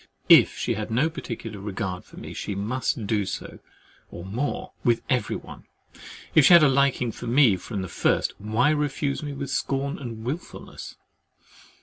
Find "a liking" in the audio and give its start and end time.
6.63-7.11